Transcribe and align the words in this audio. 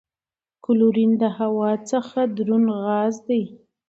کلورین 0.65 1.11
د 1.21 1.23
هوا 1.37 1.71
څخه 1.91 2.19
دروند 2.37 2.67
غاز 2.81 3.15
دی. 3.27 3.43